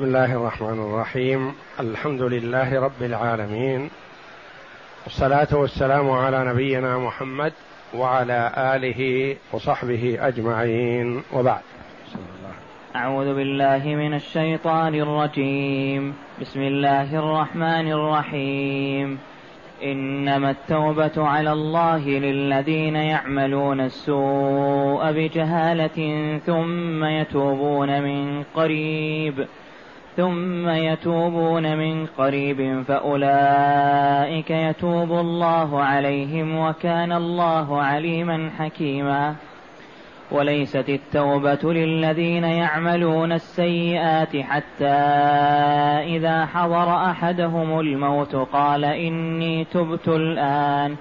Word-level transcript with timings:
بسم 0.00 0.08
الله 0.08 0.36
الرحمن 0.36 0.78
الرحيم. 0.78 1.52
الحمد 1.80 2.22
لله 2.22 2.80
رب 2.80 3.02
العالمين. 3.02 3.90
والصلاة 5.04 5.48
والسلام 5.52 6.10
على 6.10 6.44
نبينا 6.44 6.98
محمد 6.98 7.52
وعلى 7.94 8.52
آله 8.56 9.36
وصحبه 9.52 10.18
أجمعين. 10.20 11.22
وبعد. 11.32 11.60
أعوذ 12.96 13.34
بالله 13.34 13.82
من 13.84 14.14
الشيطان 14.14 14.94
الرجيم. 14.94 16.14
بسم 16.40 16.60
الله 16.60 17.18
الرحمن 17.18 17.92
الرحيم. 17.92 19.18
إنما 19.82 20.50
التوبة 20.50 21.28
على 21.28 21.52
الله 21.52 22.08
للذين 22.08 22.96
يعملون 22.96 23.80
السوء 23.80 25.12
بجهالة 25.12 26.38
ثم 26.46 27.04
يتوبون 27.04 28.02
من 28.02 28.42
قريب. 28.54 29.46
ثم 30.16 30.68
يتوبون 30.68 31.76
من 31.76 32.06
قريب 32.06 32.82
فأولئك 32.82 34.50
يتوب 34.50 35.12
الله 35.12 35.82
عليهم 35.82 36.58
وكان 36.58 37.12
الله 37.12 37.82
عليما 37.82 38.50
حكيما. 38.58 39.34
وليست 40.30 40.88
التوبة 40.88 41.72
للذين 41.72 42.44
يعملون 42.44 43.32
السيئات 43.32 44.36
حتى 44.36 44.98
إذا 46.16 46.46
حضر 46.46 46.94
أحدهم 46.94 47.80
الموت 47.80 48.34
قال 48.36 48.84
إني 48.84 49.64
تبت 49.64 50.08
الآن. 50.08 50.96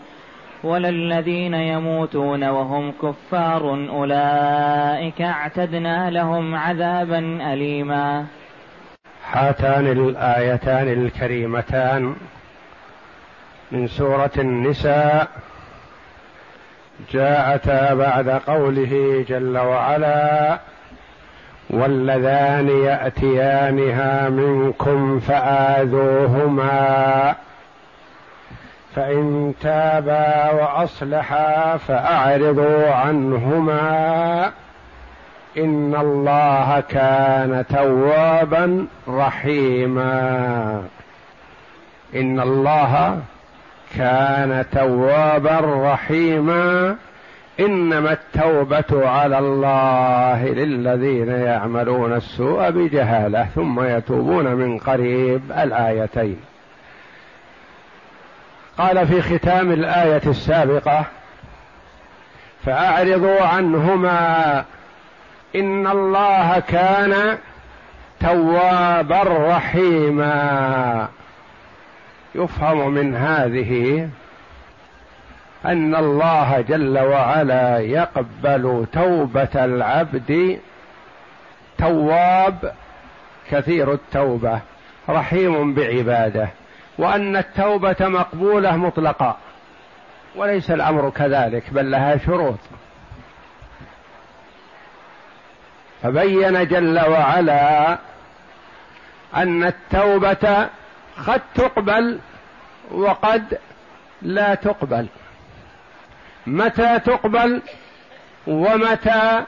ولا 0.64 0.90
الذين 0.90 1.54
يموتون 1.54 2.44
وهم 2.44 2.92
كفار 2.92 3.90
أولئك 3.90 5.22
اعتدنا 5.22 6.10
لهم 6.10 6.56
عذابا 6.56 7.54
أليما. 7.54 8.39
هاتان 9.32 9.88
الآيتان 9.88 10.88
الكريمتان 10.88 12.16
من 13.72 13.88
سورة 13.88 14.32
النساء. 14.38 15.28
جاءتا 17.14 17.94
بعد 17.94 18.30
قوله 18.30 19.26
جل 19.30 19.58
وعلا 19.58 20.60
واللذان 21.70 22.70
يأتيانها 22.70 24.30
منكم 24.30 25.20
فآذوهما 25.20 26.70
فإن 28.96 29.54
تابا 29.62 30.52
وأصلحا 30.52 31.78
فأعرضوا 31.78 32.90
عنهما 32.92 34.52
إن 35.64 35.96
الله 35.96 36.84
كان 36.90 37.66
توابا 37.70 38.88
رحيما. 39.08 40.84
إن 42.16 42.40
الله 42.40 43.20
كان 43.98 44.66
توابا 44.72 45.60
رحيما. 45.94 46.96
إنما 47.60 48.12
التوبة 48.12 49.10
على 49.10 49.40
الله 49.40 50.46
للذين 50.46 51.30
يعملون 51.30 52.14
السوء 52.14 52.70
بجهالة 52.70 53.48
ثم 53.56 53.84
يتوبون 53.84 54.46
من 54.46 54.78
قريب. 54.78 55.42
الآيتين. 55.52 56.40
قال 58.78 59.08
في 59.08 59.22
ختام 59.22 59.72
الآية 59.72 60.22
السابقة 60.26 61.06
فأعرضوا 62.66 63.42
عنهما 63.42 64.66
إن 65.56 65.88
الله 65.88 66.60
كان 66.60 67.38
توابا 68.20 69.24
رحيما. 69.24 71.08
يفهم 72.36 72.92
من 72.92 73.16
هذه 73.16 74.10
أن 75.66 75.96
الله 75.96 76.62
جل 76.62 77.00
وعلا 77.00 77.80
يقبل 77.80 78.86
توبة 78.94 79.50
العبد. 79.56 80.60
تواب 81.78 82.74
كثير 83.52 83.94
التوبة 83.94 84.60
رحيم 85.10 85.74
بعبادة 85.74 86.50
وأن 86.98 87.38
التوبة 87.38 87.96
مقبولة 88.00 88.76
مطلقا 88.76 89.38
وليس 90.36 90.72
الأمر 90.72 91.10
كذلك 91.10 91.64
بل 91.72 91.92
لها 91.92 92.18
شروط. 92.18 92.60
فبين 96.04 96.68
جل 96.68 97.00
وعلا 97.00 97.98
أن 99.36 99.64
التوبة 99.64 100.68
قد 101.28 101.42
تقبل 101.56 102.20
وقد 102.92 103.58
لا 104.22 104.56
تقبل. 104.56 105.08
متى 106.48 107.00
تقبل 107.00 107.62
ومتى 108.48 109.44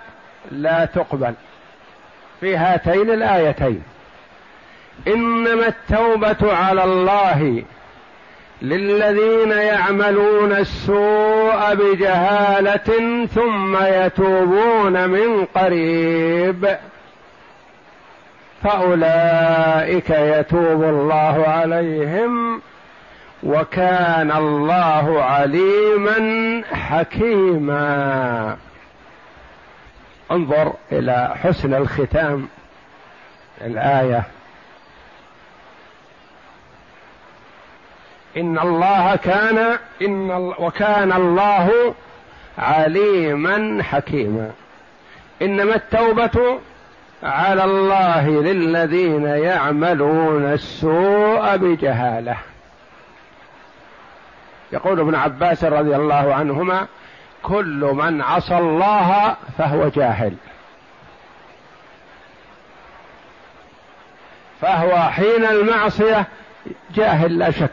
لا 0.52 0.86
تقبل؟ 0.86 1.34
في 2.40 2.58
هاتين 2.58 3.10
الآيتين. 3.10 3.84
إنما 5.08 5.68
التوبة 5.68 6.54
على 6.54 6.84
الله 6.84 7.64
للذين 8.62 9.52
يعملون 9.52 10.52
السوء 10.52 11.76
بجهالة 11.76 13.26
ثم 13.26 13.78
يتوبون 13.84 15.10
من 15.10 15.46
قريب. 15.46 16.78
فأولئك 18.64 20.10
يتوب 20.10 20.84
الله 20.84 21.44
عليهم 21.48 22.62
وكان 23.44 24.32
الله 24.32 25.24
عليما 25.24 26.18
حكيما. 26.74 28.58
انظر 30.32 30.74
إلى 30.92 31.36
حسن 31.44 31.74
الختام 31.74 32.48
الآية. 33.62 34.24
إن 38.38 38.60
الله 38.60 39.16
كان 39.16 39.78
إن 40.02 40.32
وكان 40.60 41.12
الله 41.12 41.94
عليما 42.58 43.84
حكيما. 43.84 44.52
إنما 45.42 45.76
التوبة 45.76 46.60
على 47.24 47.64
الله 47.64 48.30
للذين 48.30 49.24
يعملون 49.24 50.46
السوء 50.54 51.58
بجهالة. 51.58 52.38
يقول 54.74 55.00
ابن 55.00 55.16
عباس 55.16 55.64
رضي 55.64 55.96
الله 55.96 56.34
عنهما 56.34 56.88
كل 57.44 57.92
من 57.94 58.22
عصى 58.22 58.58
الله 58.58 59.36
فهو 59.58 59.88
جاهل. 59.88 60.34
فهو 64.62 64.98
حين 64.98 65.46
المعصية 65.46 66.26
جاهل 66.96 67.40
لا 67.40 67.52
شك. 67.52 67.72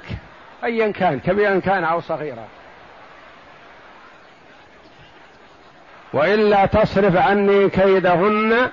ايا 0.64 0.92
كان 0.92 1.20
كبيرا 1.20 1.58
كان 1.58 1.84
أو 1.84 2.00
صغيرا. 2.00 2.44
وإلا 6.12 6.66
تصرف 6.66 7.16
عني 7.16 7.68
كيدهن 7.68 8.70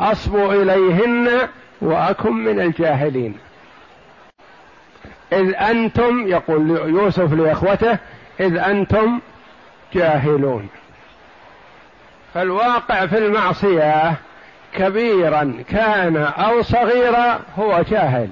أصبو 0.00 0.52
إليهن 0.52 1.48
وأكن 1.80 2.32
من 2.32 2.60
الجاهلين. 2.60 3.38
إذ 5.32 5.54
أنتم 5.54 6.28
يقول 6.28 6.70
يوسف 6.70 7.32
لإخوته 7.32 7.98
إذ 8.40 8.56
أنتم 8.56 9.20
جاهلون. 9.94 10.68
فالواقع 12.34 13.06
في 13.06 13.18
المعصية 13.18 14.14
كبيرا 14.74 15.64
كان 15.68 16.16
أو 16.16 16.62
صغيرا 16.62 17.40
هو 17.58 17.82
جاهل. 17.90 18.28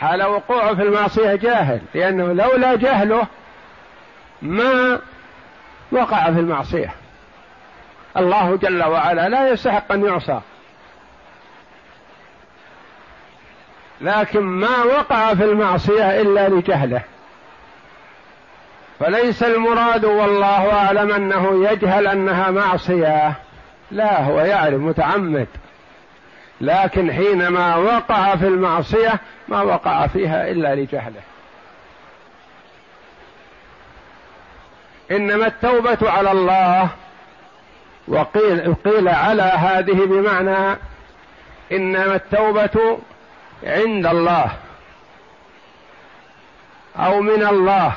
حال 0.00 0.22
وقوعه 0.22 0.74
في 0.74 0.82
المعصية 0.82 1.34
جاهل 1.34 1.80
لأنه 1.94 2.32
لولا 2.32 2.74
جهله 2.74 3.26
ما 4.42 5.00
وقع 5.92 6.24
في 6.24 6.40
المعصية. 6.40 6.94
الله 8.16 8.56
جل 8.56 8.84
وعلا 8.84 9.28
لا 9.28 9.48
يستحق 9.48 9.92
أن 9.92 10.04
يعصى. 10.04 10.40
لكن 14.00 14.40
ما 14.40 14.82
وقع 14.84 15.34
في 15.34 15.44
المعصية 15.44 16.20
إلا 16.20 16.48
لجهله. 16.48 17.02
فليس 19.00 19.42
المراد 19.42 20.04
والله 20.04 20.72
أعلم 20.72 21.12
أنه 21.12 21.70
يجهل 21.70 22.06
أنها 22.06 22.50
معصية. 22.50 23.32
لا 23.90 24.22
هو 24.22 24.40
يعرف 24.40 24.80
متعمد. 24.80 25.48
لكن 26.60 27.12
حينما 27.12 27.76
وقع 27.76 28.36
في 28.36 28.46
المعصية 28.46 29.20
ما 29.48 29.62
وقع 29.62 30.06
فيها 30.06 30.50
إلا 30.50 30.74
لجهله. 30.74 31.20
إنما 35.10 35.46
التوبة 35.46 36.10
على 36.10 36.32
الله 36.32 36.88
وقيل 38.08 38.74
قيل 38.74 39.08
على 39.08 39.42
هذه 39.42 40.04
بمعنى 40.04 40.76
إنما 41.72 42.14
التوبة 42.14 42.98
عند 43.64 44.06
الله 44.06 44.50
أو 46.96 47.20
من 47.20 47.46
الله 47.46 47.92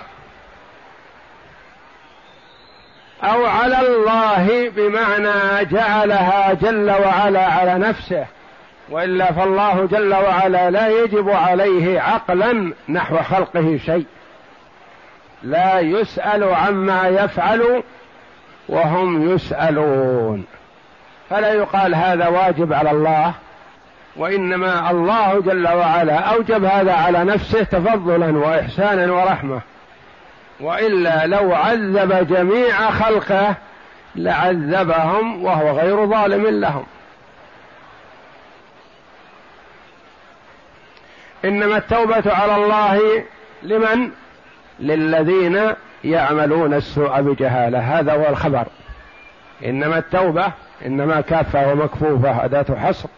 أو 3.23 3.45
على 3.45 3.79
الله 3.79 4.69
بمعنى 4.69 5.65
جعلها 5.65 6.53
جل 6.53 6.91
وعلا 6.91 7.45
على 7.45 7.73
نفسه. 7.73 8.25
وإلا 8.89 9.31
فالله 9.31 9.85
جل 9.85 10.13
وعلا 10.13 10.69
لا 10.69 10.87
يجب 10.87 11.29
عليه 11.29 12.01
عقلا 12.01 12.73
نحو 12.89 13.17
خلقه 13.17 13.79
شيء. 13.85 14.05
لا 15.43 15.79
يسأل 15.79 16.43
عما 16.43 17.07
يفعل 17.07 17.83
وهم 18.69 19.29
يسألون. 19.29 20.45
فلا 21.29 21.53
يقال 21.53 21.95
هذا 21.95 22.27
واجب 22.27 22.73
على 22.73 22.91
الله 22.91 23.33
وإنما 24.15 24.91
الله 24.91 25.41
جل 25.41 25.67
وعلا 25.67 26.15
أوجب 26.15 26.63
هذا 26.63 26.93
على 26.93 27.23
نفسه 27.23 27.63
تفضلا 27.63 28.37
وإحسانا 28.37 29.13
ورحمة. 29.13 29.61
وإلا 30.59 31.25
لو 31.25 31.55
عذب 31.55 32.27
جميع 32.27 32.91
خلقه 32.91 33.55
لعذبهم 34.15 35.43
وهو 35.43 35.79
غير 35.79 36.05
ظالم 36.05 36.59
لهم. 36.61 36.83
إنما 41.45 41.77
التوبة 41.77 42.23
على 42.33 42.55
الله 42.55 43.23
لمن؟ 43.63 44.09
للذين 44.79 45.59
يعملون 46.03 46.73
السوء 46.73 47.21
بجهالة. 47.21 47.99
هذا 47.99 48.13
هو 48.13 48.29
الخبر. 48.29 48.67
إنما 49.65 49.97
التوبة 49.97 50.51
إنما 50.85 51.21
كافة 51.21 51.71
ومكفوفة 51.71 52.45
اداه 52.45 52.65
حصر. 52.75 53.09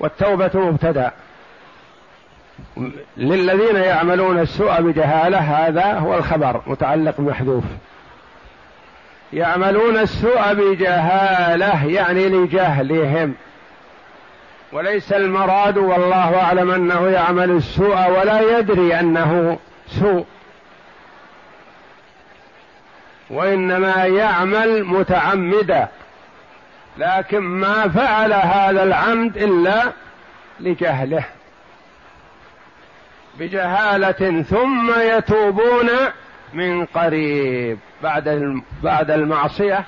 والتوبة 0.00 0.50
مبتدأ. 0.54 1.12
للذين 3.16 3.76
يعملون 3.76 4.38
السوء 4.38 4.80
بجهالة 4.80 5.38
هذا 5.38 5.92
هو 5.92 6.14
الخبر 6.14 6.60
متعلق 6.66 7.20
محذوف 7.20 7.64
يعملون 9.32 9.96
السوء 9.96 10.54
بجهالة 10.54 11.86
يعني 11.86 12.28
لجهلهم. 12.28 13.34
وليس 14.76 15.12
المراد 15.12 15.78
والله 15.78 16.40
أعلم 16.40 16.70
أنه 16.70 17.08
يعمل 17.08 17.50
السوء 17.50 18.10
ولا 18.10 18.58
يدري 18.58 19.00
أنه 19.00 19.58
سوء. 19.88 20.26
وإنما 23.30 24.04
يعمل 24.04 24.84
متعمدا. 24.84 25.88
لكن 26.98 27.38
ما 27.38 27.88
فعل 27.88 28.32
هذا 28.32 28.82
العمد 28.82 29.36
إلا 29.36 29.92
لجهله. 30.60 31.24
بجهالة 33.38 34.42
ثم 34.42 35.00
يتوبون 35.00 35.88
من 36.52 36.84
قريب. 36.84 37.78
بعد 38.02 38.54
بعد 38.82 39.10
المعصية 39.10 39.84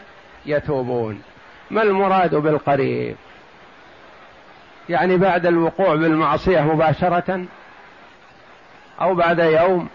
يتوبون. 0.46 1.22
ما 1.70 1.82
المراد 1.82 2.34
بالقريب؟ 2.34 3.16
يعني 4.88 5.16
بعد 5.16 5.46
الوقوع 5.46 5.94
بالمعصية 5.94 6.60
مباشرة 6.60 7.44
أو 9.00 9.14
بعد 9.14 9.38
يوم 9.38 9.88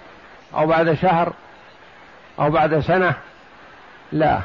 أو 0.56 0.68
بعد 0.68 0.94
شهر 0.94 1.34
أو 2.40 2.50
بعد 2.50 2.80
سنة 2.80 3.14
لا. 4.12 4.40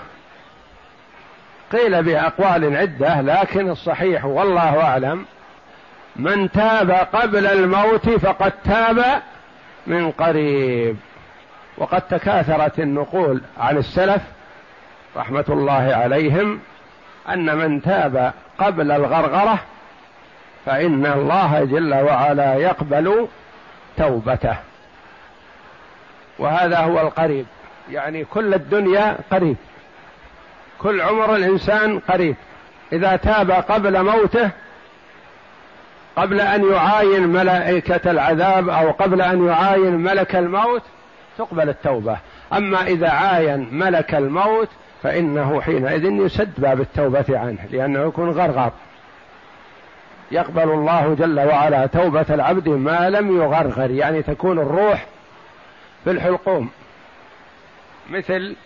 قيل 1.72 2.02
بأقوال 2.02 2.76
عدة 2.76 3.20
لكن 3.20 3.70
الصحيح 3.70 4.24
والله 4.24 4.82
أعلم 4.82 5.24
من 6.16 6.50
تاب 6.50 6.90
قبل 6.90 7.46
الموت 7.46 8.08
فقد 8.08 8.52
تاب 8.64 9.22
من 9.86 10.10
قريب. 10.10 10.96
وقد 11.78 12.02
تكاثرت 12.02 12.78
النقول 12.78 13.42
عن 13.58 13.76
السلف 13.76 14.22
رحمة 15.16 15.44
الله 15.48 15.94
عليهم 15.94 16.60
أن 17.28 17.56
من 17.56 17.82
تاب 17.82 18.32
قبل 18.58 18.92
الغرغرة 18.92 19.58
فإن 20.66 21.06
الله 21.06 21.64
جل 21.64 21.94
وعلا 21.94 22.54
يقبل 22.54 23.28
توبته. 23.96 24.56
وهذا 26.38 26.78
هو 26.78 27.00
القريب. 27.00 27.46
يعني 27.90 28.24
كل 28.24 28.54
الدنيا 28.54 29.16
قريب. 29.32 29.56
كل 30.78 31.00
عمر 31.00 31.36
الإنسان 31.36 31.98
قريب. 31.98 32.36
إذا 32.92 33.16
تاب 33.16 33.50
قبل 33.50 34.04
موته 34.04 34.50
قبل 36.16 36.40
أن 36.40 36.72
يعاين 36.72 37.28
ملائكة 37.28 38.10
العذاب 38.10 38.68
أو 38.68 38.90
قبل 38.90 39.22
أن 39.22 39.46
يعاين 39.46 39.96
ملك 39.96 40.36
الموت 40.36 40.82
تقبل 41.38 41.68
التوبة. 41.68 42.16
أما 42.52 42.86
إذا 42.86 43.10
عاين 43.10 43.68
ملك 43.72 44.14
الموت 44.14 44.68
فإنه 45.02 45.60
حينئذ 45.60 46.04
يسد 46.04 46.52
باب 46.58 46.80
التوبة 46.80 47.24
عنه 47.38 47.58
لأنه 47.70 48.00
يكون 48.00 48.30
غرغر. 48.30 48.72
يقبل 50.30 50.70
الله 50.70 51.14
جل 51.14 51.40
وعلا 51.40 51.86
توبة 51.86 52.26
العبد 52.30 52.68
ما 52.68 53.10
لم 53.10 53.36
يغرغر 53.36 53.90
يعني 53.90 54.22
تكون 54.22 54.58
الروح 54.58 55.06
في 56.04 56.10
الحلقوم. 56.10 56.70
مثل 58.10 58.56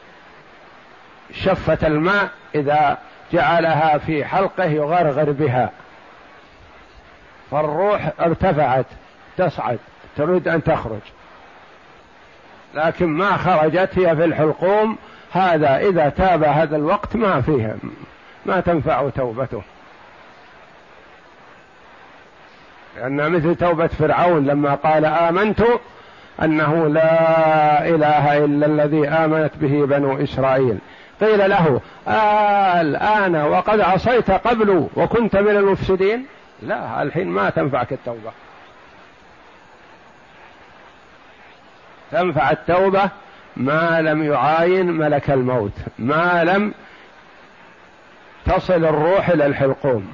شفة 1.33 1.87
الماء 1.87 2.31
إذا 2.55 2.99
جعلها 3.33 3.99
في 3.99 4.25
حلقه 4.25 4.65
يغرغر 4.65 5.31
بها. 5.33 5.71
فالروح 7.51 8.13
ارتفعت 8.21 8.87
تصعد 9.37 9.79
تريد 10.17 10.49
أن 10.49 10.63
تخرج. 10.63 11.01
لكن 12.75 13.07
ما 13.07 13.37
خرجت 13.37 13.99
هي 13.99 14.17
في 14.17 14.25
الحلقوم. 14.25 14.99
هذا 15.33 15.77
إذا 15.77 16.09
تاب 16.09 16.45
هذا 16.45 16.77
الوقت 16.77 17.17
ما 17.17 17.41
فيها 17.41 17.77
ما 18.47 18.61
تنفع 18.61 19.09
توبته. 19.09 19.63
لأن 22.97 23.33
مثل 23.33 23.55
توبة 23.55 23.87
فرعون 23.87 24.47
لما 24.47 24.75
قال 24.75 25.05
آمنت 25.05 25.63
أنه 26.43 26.87
لا 26.89 27.89
إله 27.89 28.45
إلا 28.45 28.67
الذي 28.67 29.09
آمنت 29.09 29.51
به 29.57 29.87
بنو 29.87 30.23
إسرائيل. 30.23 30.79
قيل 31.21 31.51
له 31.51 31.81
آه 32.09 32.81
الآن 32.81 33.37
وقد 33.37 33.81
عصيت 33.81 34.31
قبل 34.31 34.89
وكنت 34.97 35.37
من 35.37 35.57
المفسدين؟ 35.57 36.27
لا 36.63 37.03
الحين 37.03 37.29
ما 37.29 37.51
تنفعك 37.51 37.93
التوبة. 37.93 38.33
تنفع 42.11 42.51
التوبة 42.51 43.11
ما 43.57 44.01
لم 44.01 44.33
يعاين 44.33 44.93
ملك 44.93 45.31
الموت 45.31 45.73
ما 45.99 46.45
لم 46.45 46.75
تصل 48.47 48.85
الروح 48.85 49.29
إلى 49.29 49.47
الحلقوم. 49.47 50.13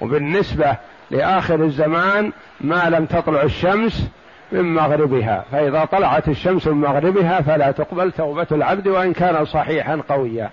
وبالنسبة 0.00 0.76
لآخر 1.12 1.64
الزمان 1.64 2.32
ما 2.60 2.90
لم 2.90 3.06
تطلع 3.06 3.42
الشمس 3.42 4.08
من 4.52 4.74
مغربها 4.74 5.44
فإذا 5.52 5.84
طلعت 5.84 6.28
الشمس 6.28 6.66
من 6.66 6.80
مغربها 6.80 7.40
فلا 7.40 7.70
تقبل 7.70 8.12
توبة 8.12 8.46
العبد 8.52 8.88
وإن 8.88 9.12
كان 9.12 9.44
صحيحا 9.44 10.00
قويا. 10.08 10.50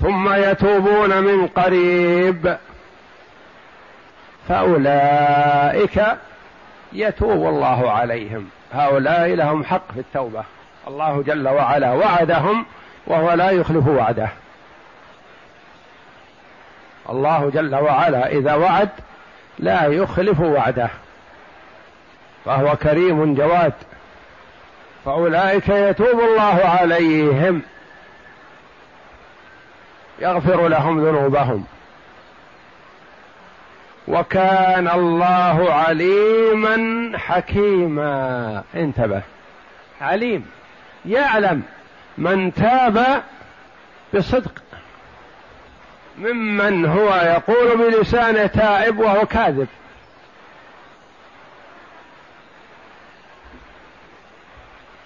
ثم 0.00 0.32
يتوبون 0.32 1.22
من 1.22 1.46
قريب 1.46 2.56
فأولئك 4.48 6.02
يتوب 6.92 7.48
الله 7.48 7.90
عليهم. 7.90 8.48
هؤلاء 8.72 9.34
لهم 9.34 9.64
حق 9.64 9.92
في 9.92 10.00
التوبة. 10.00 10.44
الله 10.88 11.22
جل 11.22 11.48
وعلا 11.48 11.92
وعدهم 11.92 12.66
وهو 13.06 13.32
لا 13.32 13.50
يخلف 13.50 13.88
وعده. 13.88 14.28
الله 17.10 17.50
جل 17.50 17.74
وعلا 17.74 18.26
إذا 18.32 18.54
وعد 18.54 18.88
لا 19.58 19.86
يخلف 19.86 20.40
وعده. 20.40 20.88
فهو 22.44 22.76
كريم 22.76 23.34
جواد. 23.34 23.72
فأولئك 25.04 25.68
يتوب 25.68 26.20
الله 26.20 26.60
عليهم. 26.64 27.62
يغفر 30.18 30.68
لهم 30.68 31.04
ذنوبهم. 31.06 31.64
وكان 34.08 34.88
الله 34.88 35.72
عليما 35.72 37.12
حكيما. 37.18 38.62
انتبه. 38.74 39.22
عليم. 40.00 40.46
يعلم 41.06 41.62
من 42.18 42.54
تاب 42.54 43.22
بصدق. 44.14 44.62
ممن 46.18 46.86
هو 46.86 47.14
يقول 47.14 47.76
بلسانه 47.76 48.46
تائب 48.46 48.98
وهو 48.98 49.26
كاذب. 49.26 49.68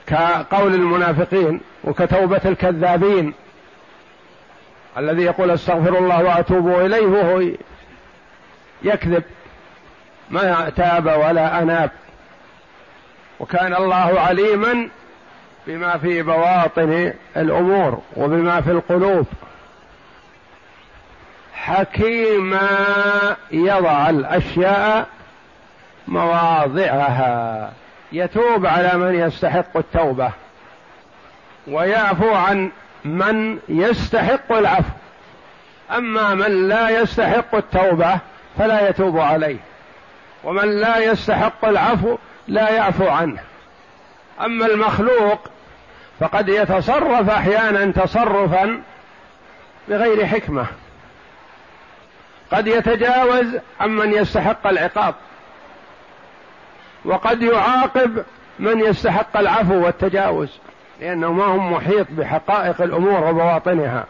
كقول 0.07 0.75
المنافقين 0.75 1.61
وكتوبة 1.85 2.41
الكذابين 2.45 3.35
الذي 4.99 5.23
يقول 5.23 5.51
استغفر 5.51 5.99
الله 5.99 6.23
وأتوب 6.25 6.69
إليه 6.69 7.07
وهو 7.07 7.43
يكذب. 8.83 9.23
ما 10.31 10.71
تاب 10.77 11.07
ولا 11.07 11.63
أناب. 11.63 11.91
وكان 13.41 13.75
الله 13.75 14.21
عليما 14.21 14.89
بما 15.67 15.99
في 15.99 16.23
بواطن 16.23 17.13
الأمور 17.37 18.03
وبما 18.17 18.61
في 18.61 18.71
القلوب. 18.71 19.27
حكيما 21.63 22.69
يضع 23.51 24.11
الأشياء 24.11 25.07
مواضعها. 26.09 27.73
يتوب 28.13 28.67
على 28.67 28.93
من 28.95 29.15
يستحق 29.15 29.77
التوبة 29.77 30.31
ويعفو 31.67 32.35
عن 32.35 32.71
من 33.05 33.59
يستحق 33.69 34.53
العفو. 34.53 34.93
أما 35.91 36.35
من 36.35 36.69
لا 36.69 37.01
يستحق 37.01 37.55
التوبة 37.55 38.19
فلا 38.59 38.89
يتوب 38.89 39.19
عليه 39.19 39.59
ومن 40.45 40.81
لا 40.81 40.99
يستحق 40.99 41.65
العفو 41.65 42.19
لا 42.49 42.71
يعفو 42.71 43.09
عنه. 43.09 43.41
أما 44.41 44.67
المخلوق 44.67 45.51
فقد 46.21 46.49
يتصرف 46.49 47.31
أحيانا 47.31 47.93
تصرفا 47.93 48.83
بغير 49.89 50.27
حكمة. 50.27 50.67
قد 52.53 52.67
يتجاوز 52.67 53.47
عمن 53.81 54.13
يستحق 54.13 54.67
العقاب 54.67 55.15
وقد 57.05 57.43
يعاقب 57.43 58.25
من 58.59 58.81
يستحق 58.81 59.37
العفو 59.37 59.85
والتجاوز 59.85 60.59
لأنه 61.01 61.33
ما 61.33 61.45
هو 61.45 61.59
محيط 61.59 62.07
بحقائق 62.11 62.83
الأمور 62.83 63.25
وبواطنها. 63.25 64.05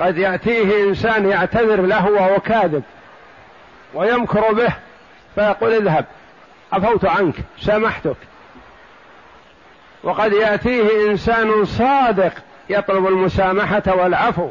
قد 0.00 0.18
يأتيه 0.18 0.84
إنسان 0.88 1.28
يعتذر 1.28 1.80
له 1.80 2.10
وهو 2.10 2.40
كاذب 2.40 2.82
ويمكر 3.94 4.52
به 4.52 4.72
فيقول 5.34 5.72
اذهب 5.72 6.04
عفوت 6.72 7.04
عنك 7.04 7.34
سامحتك. 7.60 8.16
وقد 10.02 10.32
يأتيه 10.32 11.10
إنسان 11.10 11.64
صادق 11.64 12.32
يطلب 12.70 13.06
المسامحة 13.06 13.82
والعفو. 13.86 14.48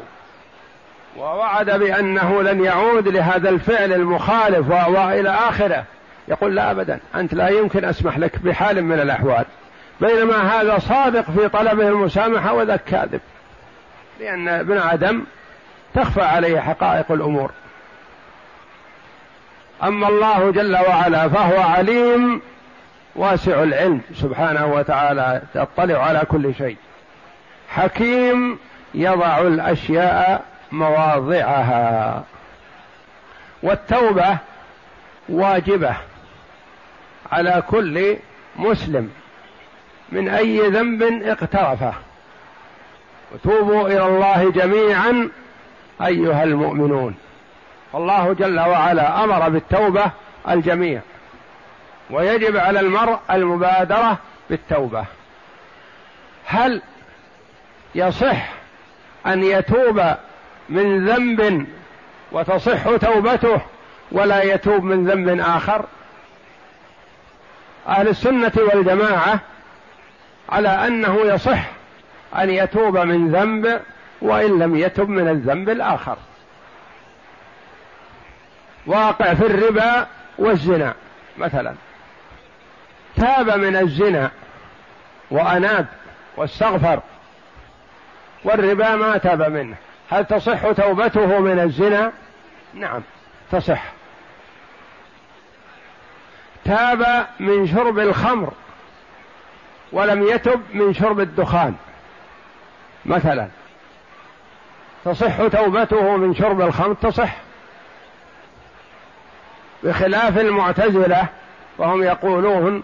ووعد 1.16 1.70
بأنه 1.70 2.42
لن 2.42 2.64
يعود 2.64 3.08
لهذا 3.08 3.48
الفعل 3.48 3.92
المخالف 3.92 4.70
وإلى 4.70 5.30
آخره. 5.30 5.84
يقول 6.28 6.54
لا 6.54 6.70
أبدا 6.70 6.98
أنت 7.14 7.34
لا 7.34 7.48
يمكن 7.48 7.84
أسمح 7.84 8.18
لك 8.18 8.38
بحال 8.38 8.84
من 8.84 9.00
الأحوال. 9.00 9.44
بينما 10.00 10.60
هذا 10.60 10.78
صادق 10.78 11.30
في 11.30 11.48
طلبه 11.48 11.88
المسامحة 11.88 12.52
وذاك 12.52 12.84
كاذب 12.84 13.20
لأن 14.20 14.48
ابن 14.48 14.78
آدم 14.78 15.24
تخفى 15.94 16.22
عليه 16.22 16.60
حقائق 16.60 17.12
الأمور. 17.12 17.50
أما 19.82 20.08
الله 20.08 20.50
جل 20.50 20.76
وعلا 20.76 21.28
فهو 21.28 21.60
عليم 21.60 22.42
واسع 23.16 23.62
العلم. 23.62 24.00
سبحانه 24.14 24.66
وتعالى 24.66 25.42
يطلع 25.54 26.04
على 26.04 26.22
كل 26.28 26.54
شيء. 26.54 26.76
حكيم 27.68 28.58
يضع 28.94 29.40
الأشياء 29.40 30.44
مواضعها. 30.72 32.24
والتوبة 33.62 34.36
واجبة 35.28 35.96
على 37.32 37.62
كل 37.70 38.16
مسلم 38.56 39.10
من 40.12 40.28
أي 40.28 40.60
ذنب 40.68 41.02
اقترفه. 41.22 41.92
وتوبوا 43.32 43.88
إلى 43.88 44.06
الله 44.06 44.50
جميعا 44.50 45.30
أيها 46.02 46.44
المؤمنون. 46.44 47.14
الله 47.94 48.32
جل 48.32 48.60
وعلا 48.60 49.24
أمر 49.24 49.48
بالتوبة 49.48 50.10
الجميع 50.48 51.00
ويجب 52.10 52.56
على 52.56 52.80
المرء 52.80 53.18
المبادرة 53.30 54.18
بالتوبة. 54.50 55.04
هل 56.46 56.82
يصح 57.94 58.48
أن 59.26 59.44
يتوب 59.44 60.14
من 60.68 61.08
ذنب 61.08 61.66
وتصح 62.32 62.96
توبته 62.96 63.60
ولا 64.12 64.42
يتوب 64.42 64.84
من 64.84 65.06
ذنب 65.06 65.40
آخر. 65.40 65.84
أهل 67.88 68.08
السنة 68.08 68.52
والجماعة 68.56 69.40
على 70.48 70.68
أنه 70.68 71.20
يصح 71.20 71.70
أن 72.38 72.50
يتوب 72.50 72.98
من 72.98 73.32
ذنب 73.32 73.80
وإن 74.22 74.58
لم 74.58 74.76
يتب 74.76 75.08
من 75.08 75.28
الذنب 75.28 75.68
الآخر. 75.68 76.16
واقع 78.86 79.34
في 79.34 79.46
الربا 79.46 80.06
والزنا 80.38 80.94
مثلا. 81.38 81.74
تاب 83.16 83.50
من 83.50 83.76
الزنا 83.76 84.30
وأناب 85.30 85.86
واستغفر 86.36 87.00
والربا 88.44 88.96
ما 88.96 89.18
تاب 89.18 89.42
منه. 89.42 89.76
هل 90.10 90.24
تصح 90.24 90.72
توبته 90.72 91.38
من 91.38 91.58
الزنا؟ 91.58 92.12
نعم 92.74 93.02
تصح. 93.52 93.84
تاب 96.64 97.26
من 97.40 97.66
شرب 97.66 97.98
الخمر 97.98 98.52
ولم 99.92 100.22
يتب 100.22 100.60
من 100.74 100.94
شرب 100.94 101.20
الدخان 101.20 101.74
مثلا. 103.06 103.48
تصح 105.04 105.46
توبته 105.46 106.16
من 106.16 106.34
شرب 106.34 106.60
الخمر؟ 106.60 106.94
تصح. 106.94 107.36
بخلاف 109.82 110.38
المعتزلة 110.38 111.26
وهم 111.78 112.02
يقولون 112.02 112.82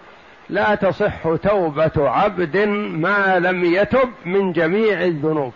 لا 0.49 0.75
تصح 0.75 1.35
توبة 1.43 2.09
عبد 2.09 2.57
ما 2.57 3.39
لم 3.39 3.65
يتب 3.65 4.13
من 4.25 4.53
جميع 4.53 5.01
الذنوب. 5.01 5.53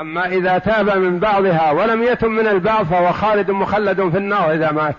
أما 0.00 0.26
إذا 0.26 0.58
تاب 0.58 0.90
من 0.98 1.18
بعضها 1.18 1.70
ولم 1.70 2.02
يتب 2.02 2.28
من 2.28 2.46
البعض 2.46 2.86
فهو 2.86 3.12
خالد 3.12 3.50
مخلد 3.50 4.08
في 4.08 4.18
النار 4.18 4.52
إذا 4.52 4.72
مات. 4.72 4.94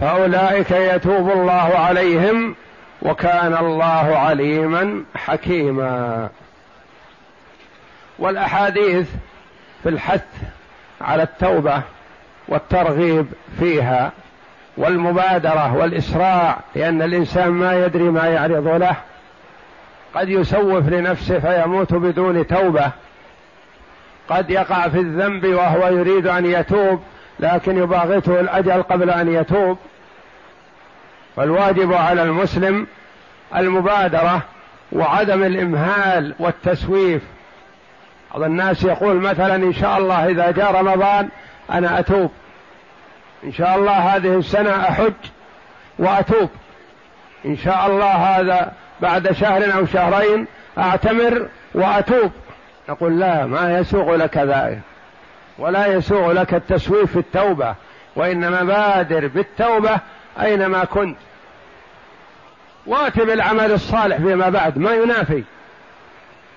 فأولئك 0.00 0.70
يتوب 0.70 1.30
الله 1.30 1.78
عليهم 1.78 2.54
وكان 3.02 3.56
الله 3.56 4.18
عليما 4.18 5.04
حكيما. 5.14 6.28
والأحاديث 8.18 9.08
في 9.82 9.88
الحث 9.88 10.26
على 11.00 11.22
التوبة 11.22 11.82
والترغيب 12.48 13.26
فيها 13.58 14.12
والمبادرة 14.76 15.76
والإسراع 15.76 16.56
لأن 16.74 17.02
الإنسان 17.02 17.48
ما 17.48 17.84
يدري 17.84 18.10
ما 18.10 18.26
يعرض 18.26 18.68
له. 18.68 18.96
قد 20.14 20.28
يسوف 20.28 20.88
لنفسه 20.88 21.38
فيموت 21.38 21.94
بدون 21.94 22.46
توبة. 22.46 22.90
قد 24.30 24.50
يقع 24.50 24.88
في 24.88 24.98
الذنب 24.98 25.46
وهو 25.46 25.88
يريد 25.88 26.26
أن 26.26 26.46
يتوب 26.46 27.02
لكن 27.40 27.78
يباغته 27.78 28.40
الأجل 28.40 28.82
قبل 28.82 29.10
أن 29.10 29.34
يتوب. 29.34 29.78
فالواجب 31.36 31.92
على 31.92 32.22
المسلم 32.22 32.86
المبادرة 33.56 34.42
وعدم 34.92 35.42
الإمهال 35.42 36.34
والتسويف. 36.38 37.22
بعض 38.30 38.42
الناس 38.42 38.84
يقول 38.84 39.16
مثلا 39.16 39.54
إن 39.54 39.72
شاء 39.72 39.98
الله 39.98 40.28
إذا 40.28 40.50
جاء 40.50 40.74
رمضان 40.74 41.28
أنا 41.70 41.98
أتوب. 41.98 42.30
إن 43.44 43.52
شاء 43.52 43.76
الله 43.76 43.92
هذه 43.92 44.38
السنة 44.38 44.88
أحج 44.88 45.12
وأتوب. 45.98 46.50
إن 47.46 47.56
شاء 47.56 47.86
الله 47.86 48.12
هذا 48.12 48.72
بعد 49.00 49.32
شهر 49.32 49.74
أو 49.74 49.86
شهرين 49.86 50.46
أعتمر 50.78 51.48
وأتوب. 51.74 52.30
نقول 52.90 53.20
لا 53.20 53.46
ما 53.46 53.78
يسوغ 53.78 54.16
لك 54.16 54.36
ذلك 54.36 54.80
ولا 55.58 55.86
يسوغ 55.86 56.32
لك 56.32 56.54
التسويف 56.54 57.12
في 57.12 57.18
التوبة 57.18 57.74
وإنما 58.16 58.62
بادر 58.62 59.26
بالتوبة 59.26 59.98
أينما 60.40 60.84
كنت. 60.84 61.16
واتب 62.86 63.30
العمل 63.30 63.72
الصالح 63.72 64.16
فيما 64.16 64.48
بعد 64.48 64.78
ما 64.78 64.92
ينافي. 64.92 65.42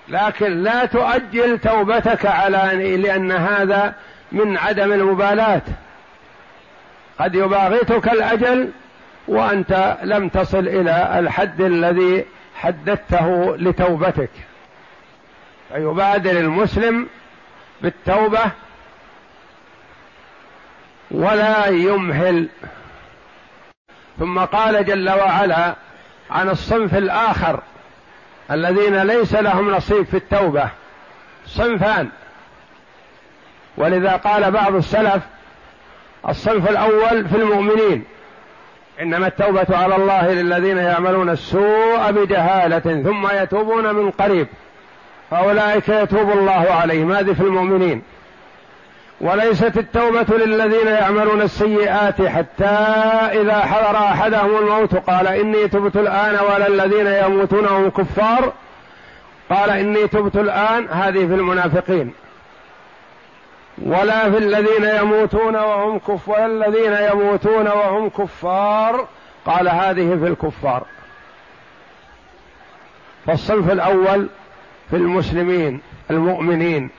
لكن 0.08 0.62
لا 0.62 0.84
تؤجل 0.84 1.58
توبتك 1.58 2.26
على 2.26 2.96
لأن 2.96 3.32
هذا 3.32 3.94
من 4.32 4.56
عدم 4.56 4.92
المبالاة. 4.92 5.62
قد 7.18 7.34
يباغتك 7.34 8.08
الأجل 8.08 8.70
وأنت 9.28 9.96
لم 10.02 10.28
تصل 10.28 10.68
إلى 10.68 11.18
الحد 11.18 11.60
الذي 11.60 12.24
حددته 12.54 13.56
لتوبتك. 13.56 14.30
فيبادر 15.74 16.30
المسلم 16.30 17.08
بالتوبة 17.82 18.40
ولا 21.10 21.66
يمهل. 21.66 22.48
ثم 24.18 24.38
قال 24.38 24.84
جل 24.84 25.10
وعلا 25.10 25.74
عن 26.30 26.48
الصنف 26.48 26.94
الآخر 26.94 27.60
الذين 28.50 29.02
ليس 29.02 29.34
لهم 29.34 29.70
نصيب 29.70 30.04
في 30.04 30.16
التوبة 30.16 30.68
صنفان. 31.46 32.08
ولذا 33.76 34.16
قال 34.16 34.50
بعض 34.50 34.74
السلف 34.74 35.22
الصنف 36.28 36.70
الأول 36.70 37.28
في 37.28 37.36
المؤمنين 37.36 38.04
إنما 39.00 39.26
التوبة 39.26 39.76
على 39.76 39.96
الله 39.96 40.32
للذين 40.32 40.78
يعملون 40.78 41.30
السوء 41.30 42.10
بجهالة 42.10 43.02
ثم 43.02 43.28
يتوبون 43.42 43.94
من 43.94 44.10
قريب. 44.10 44.48
فأولئك 45.34 45.88
يتوب 45.88 46.30
الله 46.30 46.66
عليهم. 46.70 47.12
هذه 47.12 47.32
في 47.32 47.40
المؤمنين. 47.40 48.02
وليست 49.20 49.78
التوبة 49.78 50.36
للذين 50.36 50.86
يعملون 50.86 51.42
السيئات 51.42 52.22
حتى 52.22 52.74
إذا 53.40 53.60
حضر 53.60 53.96
أحدهم 53.96 54.56
الموت 54.56 54.94
قال 54.94 55.26
إني 55.26 55.68
تبت 55.68 55.96
الآن 55.96 56.34
ولا 56.34 56.66
الذين 56.66 57.06
يموتون 57.06 57.66
هم 57.66 57.90
كفار. 57.90 58.52
قال 59.50 59.70
إني 59.70 60.08
تبت 60.08 60.36
الآن. 60.36 60.88
هذه 60.90 61.26
في 61.26 61.34
المنافقين. 61.34 62.14
ولا 63.82 64.30
في 64.30 64.38
الذين 64.38 64.84
يموتون 65.02 65.56
وهم 65.56 65.98
كف 65.98 66.28
ولا 66.28 66.46
الذين 66.46 66.92
يموتون 67.12 67.68
وهم 67.68 68.08
كفار. 68.08 69.08
قال 69.46 69.68
هذه 69.68 70.18
في 70.22 70.26
الكفار. 70.26 70.82
فالصنف 73.26 73.72
الأول 73.72 74.28
في 74.94 75.00
المسلمين 75.00 75.80
المؤمنين 76.10 76.90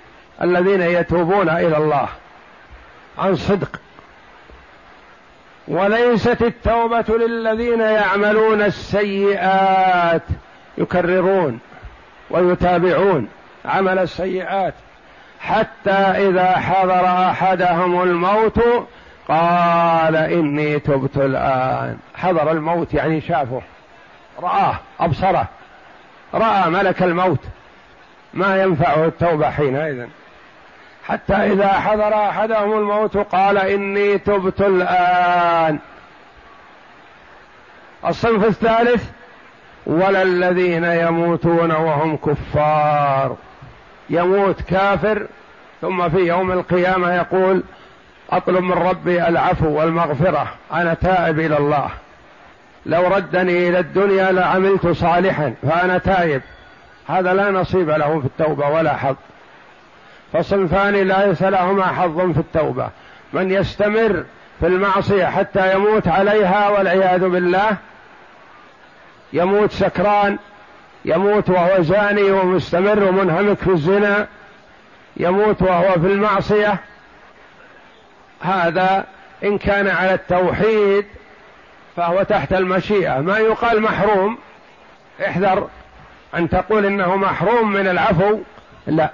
الذين 0.42 0.82
يتوبون 0.82 1.50
إلى 1.50 1.78
الله 1.78 2.08
عن 3.18 3.36
صدق. 3.36 3.82
وليست 5.68 6.42
التوبة 6.42 7.06
للذين 7.10 7.82
يعملون 7.82 8.62
السيئات 8.62 10.22
يكررون 10.78 11.60
ويتابعون 12.30 13.28
عمل 13.66 14.00
السيئات. 14.00 14.74
حتى 15.40 15.92
إذا 16.30 16.58
حضر 16.58 17.06
أحدهم 17.30 18.02
الموت 18.02 18.60
قال 19.28 20.16
إني 20.16 20.80
تبت 20.80 21.18
الآن. 21.18 21.98
حضر 22.16 22.52
الموت 22.52 22.94
يعني 22.94 23.22
شافه 23.22 23.62
رآه 24.40 24.80
أبصره 25.00 25.48
رأى 26.34 26.70
ملك 26.70 27.04
الموت. 27.04 27.40
ما 28.36 28.64
ينفعه 28.64 29.06
التوبة 29.06 29.50
حينئذ. 29.50 30.06
حتى 31.08 31.34
إذا 31.34 31.68
حضر 31.68 32.14
أحدهم 32.14 32.78
الموت 32.78 33.18
قال 33.18 33.58
إني 33.58 34.18
تبت 34.18 34.62
الآن. 34.62 35.80
الصنف 38.08 38.46
الثالث 38.46 39.04
ولا 39.86 40.22
الذين 40.22 40.84
يموتون 40.84 41.72
وهم 41.72 42.18
كفار. 42.18 43.36
يموت 44.10 44.62
كافر 44.62 45.28
ثم 45.82 46.10
في 46.10 46.18
يوم 46.18 46.52
القيامة 46.52 47.16
يقول 47.16 47.64
أطلب 48.32 48.64
من 48.64 48.74
ربي 48.74 49.28
العفو 49.28 49.68
والمغفرة 49.80 50.48
أنا 50.74 50.94
تائب 50.94 51.40
إلى 51.40 51.58
الله. 51.58 51.90
لو 52.86 53.08
ردني 53.08 53.70
إلى 53.70 53.80
الدنيا 53.80 54.32
لعملت 54.32 54.88
صالحا 54.88 55.54
فأنا 55.62 55.98
تائب. 55.98 56.42
هذا 57.08 57.34
لا 57.34 57.52
نصيب 57.52 57.90
له 57.90 58.20
في 58.20 58.26
التوبة 58.26 58.70
ولا 58.70 58.98
حظ. 58.98 59.16
فصنفان 60.34 60.94
ليس 60.94 61.44
لهما 61.44 61.86
حظ 61.86 62.32
في 62.32 62.40
التوبة. 62.40 62.90
من 63.34 63.52
يستمر 63.52 64.24
في 64.60 64.68
المعصية 64.68 65.26
حتى 65.26 65.74
يموت 65.76 66.08
عليها 66.08 66.70
والعياذ 66.70 67.30
بالله 67.30 67.78
يموت 69.34 69.72
سكران 69.72 70.38
يموت 71.06 71.50
وهو 71.50 71.82
زاني 71.82 72.32
ومستمر 72.32 73.04
ومنهمك 73.04 73.58
في 73.58 73.70
الزنا 73.72 74.28
يموت 75.18 75.62
وهو 75.62 75.92
في 75.92 76.08
المعصية 76.08 76.78
هذا 78.42 79.06
إن 79.44 79.58
كان 79.58 79.88
على 79.88 80.14
التوحيد 80.14 81.06
فهو 81.96 82.24
تحت 82.24 82.54
المشيئة. 82.54 83.20
ما 83.20 83.38
يقال 83.38 83.82
محروم 83.82 84.38
احذر 85.28 85.68
أن 86.38 86.50
تقول 86.50 86.86
إنه 86.86 87.16
محروم 87.16 87.72
من 87.72 87.88
العفو؟ 87.88 88.40
لا. 88.88 89.10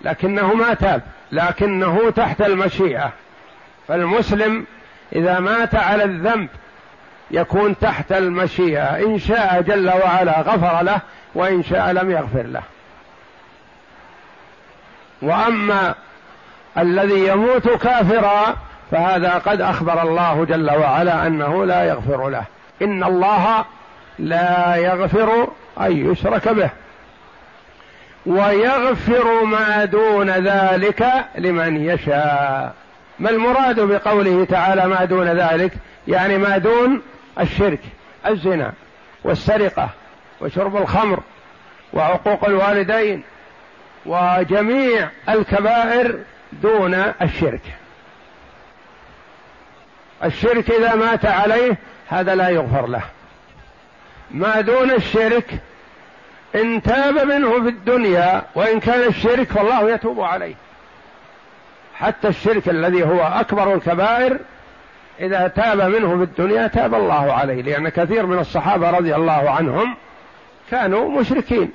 لكنه 0.00 0.54
ما 0.54 0.74
تاب 0.74 1.02
لكنه 1.32 2.10
تحت 2.10 2.40
المشيئة. 2.40 3.12
فالمسلم 3.88 4.66
إذا 5.12 5.40
مات 5.40 5.74
على 5.74 6.04
الذنب 6.04 6.48
يكون 7.30 7.78
تحت 7.78 8.12
المشيئة. 8.12 8.96
إن 8.96 9.18
شاء 9.18 9.60
جل 9.60 9.90
وعلا 9.90 10.40
غفر 10.40 10.82
له 10.82 11.00
وإن 11.34 11.62
شاء 11.62 11.92
لم 11.92 12.10
يغفر 12.10 12.42
له. 12.42 12.62
وأما 15.22 15.94
الذي 16.78 17.26
يموت 17.26 17.68
كافرا 17.68 18.56
فهذا 18.90 19.30
قد 19.30 19.60
أخبر 19.60 20.02
الله 20.02 20.44
جل 20.44 20.70
وعلا 20.70 21.26
أنه 21.26 21.64
لا 21.64 21.84
يغفر 21.84 22.28
له. 22.28 22.44
إن 22.82 23.04
الله 23.04 23.64
لا 24.18 24.76
يغفر 24.76 25.48
ان 25.80 26.12
يشرك 26.12 26.48
به. 26.48 26.70
ويغفر 28.26 29.44
ما 29.44 29.84
دون 29.84 30.30
ذلك 30.30 31.06
لمن 31.38 31.76
يشاء. 31.76 32.74
ما 33.18 33.30
المراد 33.30 33.80
بقوله 33.80 34.44
تعالى 34.44 34.86
ما 34.86 35.04
دون 35.04 35.28
ذلك؟ 35.28 35.72
يعني 36.08 36.38
ما 36.38 36.58
دون 36.58 37.02
الشرك 37.40 37.80
الزنا 38.26 38.72
والسرقة 39.24 39.90
وشرب 40.40 40.76
الخمر 40.76 41.20
وعقوق 41.92 42.44
الوالدين 42.44 43.22
وجميع 44.06 45.08
الكبائر 45.28 46.18
دون 46.52 46.94
الشرك. 46.94 47.62
الشرك 50.24 50.70
إذا 50.70 50.94
مات 50.94 51.26
عليه 51.26 51.76
هذا 52.08 52.34
لا 52.34 52.48
يغفر 52.48 52.86
له. 52.86 53.02
ما 54.30 54.60
دون 54.60 54.90
الشرك 54.90 55.60
إن 56.56 56.82
تاب 56.82 57.14
منه 57.14 57.62
في 57.62 57.68
الدنيا 57.68 58.42
وإن 58.54 58.80
كان 58.80 59.08
الشرك 59.08 59.46
فالله 59.46 59.90
يتوب 59.90 60.20
عليه. 60.20 60.54
حتى 61.94 62.28
الشرك 62.28 62.68
الذي 62.68 63.04
هو 63.04 63.20
أكبر 63.20 63.74
الكبائر 63.74 64.38
إذا 65.20 65.48
تاب 65.48 65.80
منه 65.80 66.16
في 66.16 66.22
الدنيا 66.22 66.66
تاب 66.66 66.94
الله 66.94 67.32
عليه 67.32 67.62
لأن 67.62 67.88
كثير 67.88 68.26
من 68.26 68.38
الصحابة 68.38 68.90
رضي 68.90 69.14
الله 69.14 69.50
عنهم 69.50 69.94
كانوا 70.70 71.20
مشركين 71.20 71.70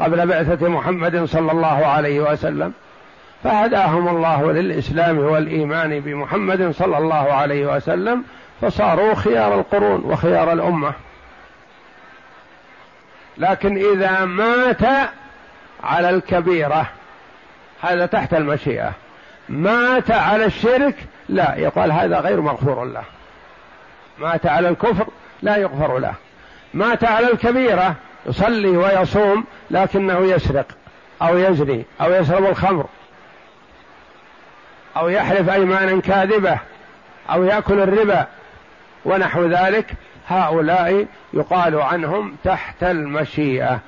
قبل 0.00 0.26
بعثة 0.26 0.68
محمد 0.68 1.24
صلى 1.24 1.52
الله 1.52 1.86
عليه 1.86 2.20
وسلم. 2.20 2.72
فهداهم 3.44 4.08
الله 4.08 4.52
للإسلام 4.52 5.18
والإيمان 5.18 6.00
بمحمد 6.00 6.70
صلى 6.70 6.98
الله 6.98 7.32
عليه 7.32 7.76
وسلم 7.76 8.24
فصاروا 8.60 9.14
خيار 9.14 9.54
القرون 9.54 10.02
وخيار 10.04 10.52
الأمة. 10.52 10.92
لكن 13.40 13.76
إذا 13.76 14.24
مات 14.24 15.10
على 15.82 16.10
الكبيرة 16.10 16.86
هذا 17.82 18.06
تحت 18.06 18.34
المشيئة. 18.34 18.92
مات 19.48 20.10
على 20.10 20.44
الشرك 20.44 20.94
لا 21.28 21.54
يقال 21.56 21.92
هذا 21.92 22.20
غير 22.20 22.40
مغفور 22.40 22.84
له. 22.84 23.02
مات 24.18 24.46
على 24.46 24.68
الكفر 24.68 25.06
لا 25.42 25.56
يغفر 25.56 25.98
له. 25.98 26.14
مات 26.74 27.04
على 27.04 27.32
الكبيرة 27.32 27.94
يصلي 28.26 28.76
ويصوم 28.76 29.44
لكنه 29.70 30.18
يسرق 30.18 30.66
أو 31.22 31.38
يزني 31.38 31.84
أو 32.00 32.12
يشرب 32.12 32.46
الخمر 32.46 32.86
أو 34.96 35.08
يحلف 35.08 35.50
أيمانا 35.50 36.00
كاذبة 36.00 36.58
أو 37.30 37.44
يأكل 37.44 37.80
الربا. 37.80 38.26
ونحو 39.04 39.46
ذلك 39.46 39.86
هؤلاء 40.28 41.06
يقال 41.32 41.80
عنهم 41.80 42.36
تحت 42.44 42.82
المشيئة. 42.82 43.80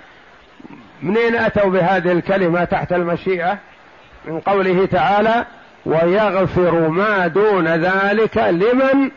منين 1.03 1.37
أتوا 1.37 1.71
بهذه 1.71 2.13
الكلمة 2.13 2.65
تحت 2.65 2.93
المشيئة؟ 2.93 3.59
من 4.25 4.41
قوله 4.41 4.87
تعالى 4.87 5.47
ويغفر 5.87 6.89
ما 6.89 7.27
دون 7.27 7.69
ذلك 7.69 8.39
لمن 8.39 9.11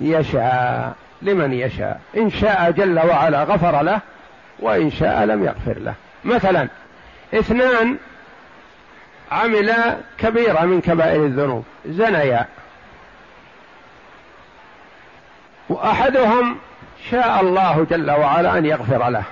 يشاء. 0.00 0.94
لمن 1.22 1.52
يشاء. 1.52 2.00
إن 2.16 2.30
شاء 2.30 2.70
جل 2.70 2.98
وعلا 2.98 3.44
غفر 3.44 3.82
له 3.82 4.00
وإن 4.60 4.90
شاء 4.90 5.24
لم 5.24 5.44
يغفر 5.44 5.78
له. 5.78 5.94
مثلا 6.24 6.68
اثنان 7.34 7.96
عملا 9.32 9.96
كبيرة 10.18 10.60
من 10.60 10.80
كبائر 10.80 11.24
الذنوب 11.24 11.64
زنيا 11.86 12.46
وأحدهم 15.72 16.56
شاء 17.10 17.40
الله 17.40 17.86
جل 17.90 18.10
وعلا 18.10 18.58
أن 18.58 18.66
يغفر 18.66 19.08
له 19.08 19.22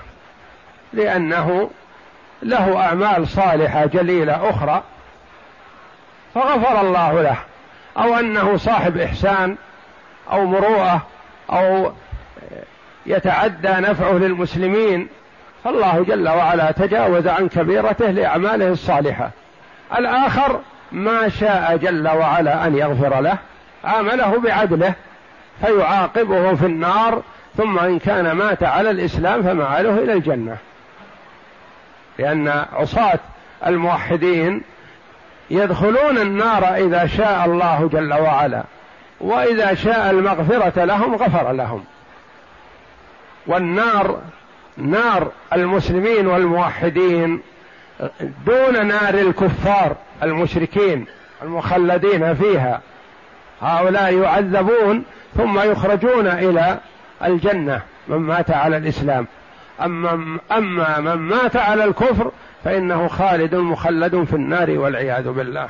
لأنه 0.93 1.69
له 2.43 2.85
أعمال 2.85 3.27
صالحة 3.27 3.85
جليلة 3.85 4.49
أخرى 4.49 4.83
فغفر 6.35 6.81
الله 6.81 7.21
له 7.21 7.37
أو 7.97 8.15
أنه 8.15 8.57
صاحب 8.57 8.97
إحسان 8.97 9.55
أو 10.31 10.45
مروءة 10.45 11.01
أو 11.49 11.91
يتعدى 13.05 13.69
نفعه 13.69 14.11
للمسلمين 14.11 15.07
فالله 15.63 16.05
جل 16.07 16.29
وعلا 16.29 16.71
تجاوز 16.71 17.27
عن 17.27 17.49
كبيرته 17.49 18.11
لأعماله 18.11 18.67
الصالحة. 18.67 19.29
الآخر 19.97 20.59
ما 20.91 21.29
شاء 21.29 21.77
جل 21.77 22.07
وعلا 22.07 22.67
أن 22.67 22.77
يغفر 22.77 23.21
له 23.21 23.37
عامله 23.83 24.39
بعدله 24.39 24.93
فيعاقبه 25.61 26.55
في 26.55 26.65
النار 26.65 27.21
ثم 27.57 27.79
إن 27.79 27.99
كان 27.99 28.31
مات 28.31 28.63
على 28.63 28.91
الإسلام 28.91 29.43
فمعاله 29.43 29.97
إلى 29.97 30.13
الجنة. 30.13 30.57
لأن 32.19 32.65
عصاة 32.73 33.19
الموحدين 33.67 34.61
يدخلون 35.49 36.17
النار 36.17 36.75
إذا 36.75 37.07
شاء 37.07 37.45
الله 37.45 37.89
جل 37.93 38.13
وعلا 38.13 38.63
وإذا 39.19 39.73
شاء 39.73 40.11
المغفرة 40.11 40.85
لهم 40.85 41.15
غفر 41.15 41.51
لهم. 41.51 41.83
والنار 43.47 44.19
نار 44.77 45.31
المسلمين 45.53 46.27
والموحدين 46.27 47.41
دون 48.45 48.87
نار 48.87 49.13
الكفار 49.13 49.95
المشركين 50.23 51.05
المخلدين 51.41 52.35
فيها 52.35 52.81
هؤلاء 53.61 54.13
يعذبون 54.13 55.03
ثم 55.37 55.59
يخرجون 55.59 56.27
إلى 56.27 56.77
الجنة 57.23 57.81
من 58.07 58.17
مات 58.17 58.51
على 58.51 58.77
الإسلام. 58.77 59.27
أما 59.83 60.39
أما 60.51 60.99
من 60.99 61.15
مات 61.15 61.55
على 61.55 61.83
الكفر 61.83 62.31
فإنه 62.63 63.07
خالد 63.07 63.55
مخلد 63.55 64.23
في 64.23 64.33
النار 64.33 64.71
والعياذ 64.71 65.29
بالله. 65.29 65.67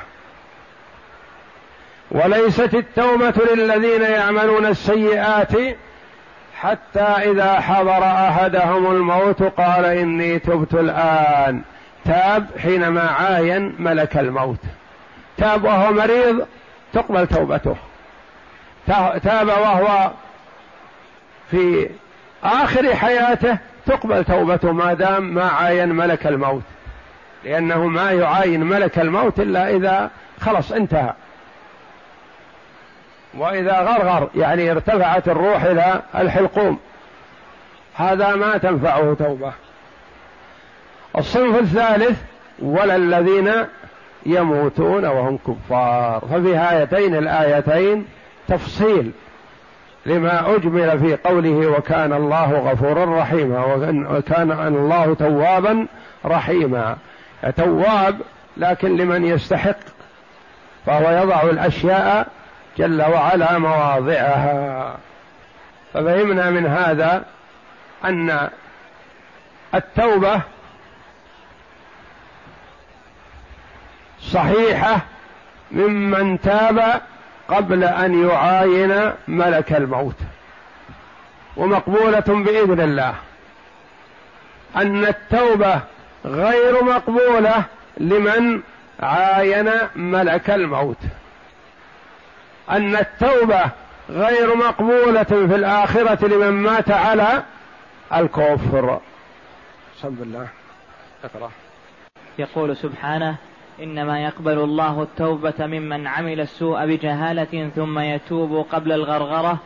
وليست 2.10 2.74
التوبة 2.74 3.34
للذين 3.54 4.02
يعملون 4.02 4.66
السيئات 4.66 5.52
حتى 6.60 7.00
إذا 7.00 7.60
حضر 7.60 8.04
أحدهم 8.04 8.86
الموت 8.86 9.42
قال 9.42 9.84
إني 9.84 10.38
تبت 10.38 10.74
الآن. 10.74 11.62
تاب 12.04 12.46
حينما 12.58 13.10
عاين 13.10 13.74
ملك 13.78 14.16
الموت. 14.16 14.60
تاب 15.36 15.64
وهو 15.64 15.92
مريض 15.92 16.46
تقبل 16.92 17.26
توبته. 17.26 17.76
تاب 19.22 19.48
وهو 19.48 20.10
في 21.50 21.90
آخر 22.44 22.94
حياته 22.94 23.58
تقبل 23.86 24.24
توبته 24.24 24.72
ما 24.72 24.94
دام 24.94 25.22
ما 25.34 25.44
عاين 25.44 25.88
ملك 25.88 26.26
الموت. 26.26 26.62
لأنه 27.44 27.86
ما 27.86 28.10
يعاين 28.10 28.64
ملك 28.64 28.98
الموت 28.98 29.40
إلا 29.40 29.76
إذا 29.76 30.10
خلص 30.40 30.72
انتهى. 30.72 31.12
وإذا 33.34 33.80
غرغر 33.80 34.30
يعني 34.34 34.70
ارتفعت 34.70 35.28
الروح 35.28 35.62
إلى 35.62 36.02
الحلقوم. 36.14 36.78
هذا 37.94 38.34
ما 38.36 38.56
تنفعه 38.58 39.16
توبة. 39.18 39.52
الصنف 41.18 41.58
الثالث 41.58 42.18
ولا 42.58 42.96
الذين 42.96 43.52
يموتون 44.26 45.04
وهم 45.04 45.38
كفار. 45.38 46.22
ففي 46.30 46.56
هاتين 46.56 47.16
الآيتين 47.16 48.06
تفصيل 48.52 49.12
لما 50.06 50.56
أجمل 50.56 50.98
في 51.00 51.16
قوله 51.16 51.66
وكان 51.66 52.12
الله 52.12 52.52
غفورا 52.52 53.20
رحيما 53.20 53.64
وكان 54.10 54.52
الله 54.52 55.14
توابا 55.14 55.86
رحيما. 56.24 56.96
تواب 57.56 58.20
لكن 58.56 58.96
لمن 58.96 59.24
يستحق 59.24 59.76
فهو 60.86 61.22
يضع 61.22 61.42
الأشياء 61.42 62.28
جل 62.78 63.02
وعلا 63.02 63.58
مواضعها. 63.58 64.96
ففهمنا 65.94 66.50
من 66.50 66.66
هذا 66.66 67.24
أن 68.04 68.48
التوبة 69.74 70.40
صحيحة 74.20 75.00
ممن 75.70 76.40
تاب 76.40 77.00
قبل 77.52 77.84
أن 77.84 78.28
يعاين 78.28 79.12
ملك 79.28 79.72
الموت. 79.72 80.16
ومقبولة 81.56 82.24
بإذن 82.28 82.80
الله. 82.80 83.14
أن 84.76 85.04
التوبة 85.04 85.80
غير 86.24 86.84
مقبولة 86.84 87.64
لمن 87.96 88.62
عاين 89.00 89.70
ملك 89.96 90.50
الموت. 90.50 91.00
أن 92.70 92.96
التوبة 92.96 93.62
غير 94.10 94.56
مقبولة 94.56 95.22
في 95.22 95.54
الآخرة 95.54 96.26
لمن 96.26 96.50
مات 96.50 96.90
على 96.90 97.42
الكفر. 98.14 99.00
بسم 99.98 100.16
الله 100.22 100.48
اقرا 101.24 101.50
يقول 102.38 102.76
سبحانه 102.76 103.36
إنما 103.82 104.20
يقبل 104.20 104.58
الله 104.58 105.02
التوبة 105.02 105.54
ممن 105.60 106.06
عمل 106.06 106.40
السوء 106.40 106.86
بجهالة 106.86 107.70
ثم 107.76 107.98
يتوب 107.98 108.66
قبل 108.72 108.92
الغرغرة. 108.92 109.58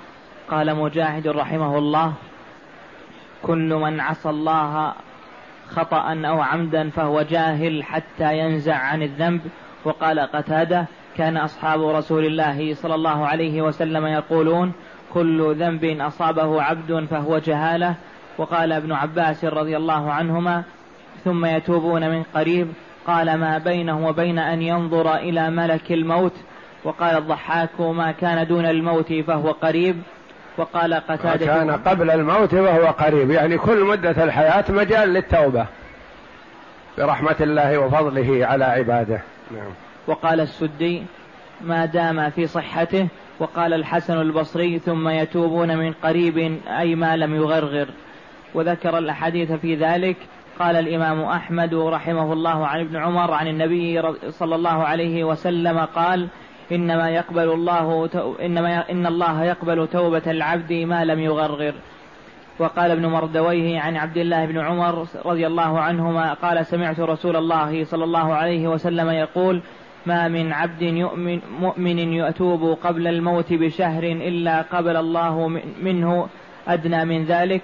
قال 0.50 0.76
مجاهد 0.76 1.28
رحمه 1.28 1.78
الله 1.78 2.12
كل 3.42 3.74
من 3.74 4.00
عصى 4.00 4.30
الله 4.30 4.92
خطأ 5.68 6.22
أو 6.24 6.40
عمدا 6.40 6.90
فهو 6.90 7.22
جاهل 7.22 7.84
حتى 7.84 8.38
ينزع 8.38 8.76
عن 8.76 9.02
الذنب. 9.02 9.40
وقال 9.84 10.20
قتادة 10.20 10.86
كان 11.16 11.36
أصحاب 11.36 11.88
رسول 11.88 12.24
الله 12.24 12.74
صلى 12.74 12.94
الله 12.94 13.26
عليه 13.26 13.62
وسلم 13.62 14.06
يقولون 14.06 14.72
كل 15.14 15.54
ذنب 15.54 15.84
أصابه 15.84 16.62
عبد 16.62 17.06
فهو 17.10 17.38
جهالة. 17.38 17.94
وقال 18.38 18.72
ابن 18.72 18.92
عباس 18.92 19.44
رضي 19.44 19.76
الله 19.76 20.12
عنهما 20.12 20.62
ثم 21.24 21.44
يتوبون 21.44 22.10
من 22.10 22.22
قريب 22.22 22.68
قال 23.06 23.34
ما 23.34 23.58
بينه 23.58 24.08
وبين 24.08 24.38
أن 24.38 24.62
ينظر 24.62 25.16
إلى 25.16 25.50
ملك 25.50 25.92
الموت 25.92 26.32
وقال 26.84 27.16
الضحاك 27.16 27.80
ما 27.80 28.12
كان 28.12 28.46
دون 28.46 28.66
الموت 28.66 29.12
فهو 29.12 29.50
قريب 29.50 30.02
وقال 30.56 30.94
قتادة 30.94 31.46
كان 31.46 31.70
قبل 31.70 32.10
الموت 32.10 32.54
وهو 32.54 32.86
قريب 32.86 33.30
يعني 33.30 33.58
كل 33.58 33.84
مدة 33.84 34.24
الحياة 34.24 34.64
مجال 34.68 35.08
للتوبة 35.08 35.66
برحمة 36.98 37.36
الله 37.40 37.78
وفضله 37.78 38.46
على 38.46 38.64
عباده. 38.64 39.20
نعم. 39.50 39.70
وقال 40.06 40.40
السدي 40.40 41.02
ما 41.60 41.86
دام 41.86 42.30
في 42.30 42.46
صحته 42.46 43.08
وقال 43.38 43.74
الحسن 43.74 44.20
البصري 44.20 44.78
ثم 44.78 45.08
يتوبون 45.08 45.76
من 45.76 45.92
قريب 45.92 46.58
أي 46.78 46.94
ما 46.94 47.16
لم 47.16 47.34
يغرغر. 47.34 47.88
وذكر 48.54 48.98
الأحاديث 48.98 49.52
في 49.52 49.74
ذلك 49.74 50.16
قال 50.58 50.76
الإمام 50.76 51.20
أحمد 51.20 51.74
رحمه 51.74 52.32
الله 52.32 52.66
عن 52.66 52.80
ابن 52.80 52.96
عمر 52.96 53.32
عن 53.32 53.48
النبي 53.48 54.02
صلى 54.28 54.54
الله 54.54 54.84
عليه 54.84 55.24
وسلم 55.24 55.78
قال 55.78 56.28
إنما 56.72 57.10
يقبل 57.10 57.48
الله 57.52 58.08
إنما 58.42 58.90
إن 58.90 59.06
الله 59.06 59.44
يقبل 59.44 59.88
توبة 59.88 60.22
العبد 60.26 60.72
ما 60.72 61.04
لم 61.04 61.20
يغرغر. 61.20 61.74
وقال 62.58 62.90
ابن 62.90 63.06
مردويه 63.06 63.80
عن 63.80 63.96
عبد 63.96 64.16
الله 64.16 64.46
بن 64.46 64.58
عمر 64.58 65.06
رضي 65.24 65.46
الله 65.46 65.80
عنهما 65.80 66.32
قال 66.32 66.66
سمعت 66.66 67.00
رسول 67.00 67.36
الله 67.36 67.84
صلى 67.84 68.04
الله 68.04 68.34
عليه 68.34 68.68
وسلم 68.68 69.10
يقول 69.10 69.62
ما 70.06 70.28
من 70.28 70.52
عبد 70.52 70.82
يؤمن 70.82 71.40
مؤمن 71.60 71.98
يتوب 71.98 72.78
قبل 72.84 73.06
الموت 73.06 73.52
بشهر 73.52 74.02
إلا 74.02 74.62
قبل 74.62 74.96
الله 74.96 75.48
منه 75.82 76.28
أدنى 76.68 77.04
من 77.04 77.24
ذلك. 77.24 77.62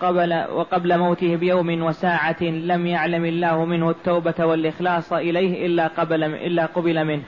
قبل 0.00 0.44
وقبل 0.52 0.98
موته 0.98 1.36
بيوم 1.36 1.82
وساعة 1.82 2.42
لم 2.42 2.86
يعلم 2.86 3.24
الله 3.24 3.64
منه 3.64 3.90
التوبة 3.90 4.34
والإخلاص 4.46 5.12
إليه 5.12 5.66
إلا 5.66 5.86
قبل 5.86 6.24
إلا 6.24 6.66
قبل 6.66 7.04
منه. 7.04 7.22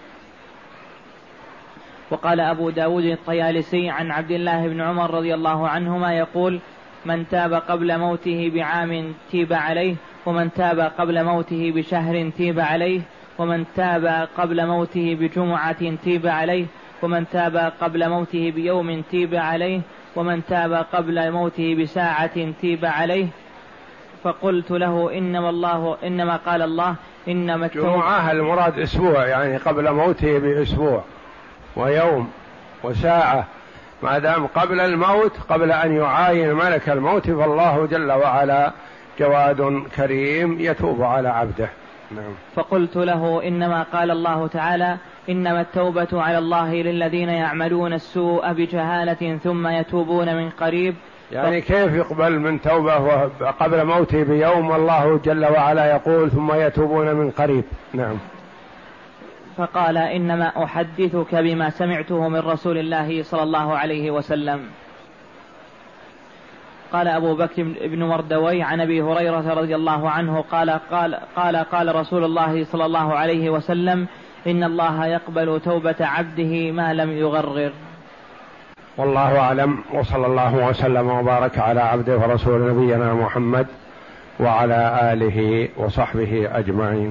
وقال 2.11 2.41
أبو 2.41 2.71
داود 2.71 3.05
الطيالسي 3.05 3.91
عن 3.91 4.11
عبد 4.11 4.31
الله 4.31 4.69
بن 4.69 4.81
عمر 4.81 5.15
رضي 5.15 5.35
الله 5.35 5.69
عنهما 5.69 6.13
يقول 6.13 6.61
من 7.07 7.29
تاب 7.29 7.55
قبل 7.55 7.99
موته 7.99 8.51
بعام 8.55 9.15
تيب 9.31 9.53
عليه 9.53 9.95
ومن 10.27 10.53
تاب 10.53 10.79
قبل 10.99 11.25
موته 11.25 11.73
بشهر 11.75 12.31
تيب 12.31 12.61
عليه 12.61 13.01
ومن 13.39 13.65
تاب 13.77 14.29
قبل 14.39 14.67
موته 14.67 15.15
بجمعة 15.21 15.97
تيب 16.05 16.27
عليه 16.27 16.67
ومن 17.03 17.29
تاب 17.29 17.73
قبل 17.81 18.09
موته 18.09 18.51
بيوم 18.51 19.03
تيب 19.03 19.35
عليه 19.35 19.81
ومن 20.17 20.47
تاب 20.47 20.73
قبل 20.93 21.33
موته 21.33 21.75
بساعة 21.75 22.53
تيب 22.61 22.85
عليه 22.85 23.27
فقلت 24.25 24.71
له 24.71 25.19
إنما 25.19 25.51
الله 25.51 25.97
إنما 26.05 26.37
قال 26.37 26.63
الله 26.63 26.95
إنما 27.29 27.67
جمعة 27.67 28.33
المراد 28.33 28.79
أسبوع 28.79 29.27
يعني 29.27 29.57
قبل 29.57 29.93
موته 29.93 30.39
بأسبوع 30.39 31.03
ويوم 31.77 32.31
وساعة. 32.83 33.47
ما 34.03 34.19
دام 34.19 34.47
قبل 34.47 34.81
الموت 34.81 35.33
قبل 35.49 35.73
أن 35.73 35.97
يعاين 35.97 36.53
ملك 36.55 36.89
الموت 36.89 37.31
فالله 37.31 37.87
جل 37.87 38.13
وعلا 38.13 38.73
جواد 39.21 39.83
كريم 39.97 40.61
يتوب 40.61 41.03
على 41.03 41.29
عبده. 41.29 41.69
نعم. 42.11 42.35
فقلت 42.55 42.97
له 42.97 43.49
إنما 43.49 43.83
قال 43.83 44.11
الله 44.11 44.47
تعالى 44.47 44.97
إنما 45.29 45.61
التوبة 45.61 46.09
على 46.13 46.39
الله 46.39 46.75
للذين 46.75 47.29
يعملون 47.29 47.93
السوء 47.93 48.53
بجهالة 48.53 49.39
ثم 49.45 49.67
يتوبون 49.67 50.37
من 50.37 50.51
قريب. 50.51 50.95
يعني 51.33 51.61
كيف 51.61 51.95
يقبل 51.95 52.39
من 52.39 52.61
توبة 52.61 53.25
قبل 53.51 53.85
موته 53.85 54.23
بيوم 54.23 54.71
والله 54.71 55.21
جل 55.25 55.45
وعلا 55.45 55.91
يقول 55.91 56.31
ثم 56.31 56.53
يتوبون 56.55 57.13
من 57.13 57.31
قريب؟ 57.31 57.65
نعم. 57.95 58.17
فقال 59.57 59.97
إنما 59.97 60.65
أحدثك 60.65 61.35
بما 61.35 61.71
سمعته 61.71 62.29
من 62.29 62.39
رسول 62.39 62.79
الله 62.79 63.23
صلى 63.23 63.43
الله 63.43 63.77
عليه 63.77 64.11
وسلم. 64.11 64.61
قال 66.93 67.09
أبو 67.09 67.35
بكر 67.35 67.63
بن 67.85 68.05
مردوي 68.05 68.63
عن 68.63 68.81
أبي 68.81 69.03
هريرة 69.03 69.55
رضي 69.55 69.75
الله 69.75 70.11
عنه 70.11 70.41
قال 70.41 70.71
قال 70.71 71.15
قال 71.37 71.57
قال 71.57 71.95
رسول 71.95 72.25
الله 72.25 72.65
صلى 72.65 72.87
الله 72.87 73.15
عليه 73.15 73.51
وسلم 73.51 74.07
إن 74.47 74.65
الله 74.65 75.07
يقبل 75.07 75.61
توبة 75.61 75.97
عبده 76.01 76.71
ما 76.73 76.95
لم 76.95 77.13
يغرغر 77.13 77.73
والله 78.97 79.39
أعلم 79.39 79.79
وصلى 79.95 80.27
الله 80.27 80.69
وسلم 80.69 81.11
وبارك 81.11 81.59
على 81.59 81.81
عبده 81.81 82.19
ورسول 82.19 82.71
نبينا 82.71 83.15
محمد 83.15 83.67
وعلى 84.41 85.13
آله 85.13 85.69
وصحبه 85.77 86.49
أجمعين. 86.53 87.05